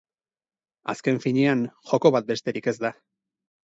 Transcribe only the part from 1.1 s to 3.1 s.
fiñean, joko bat besterik ez da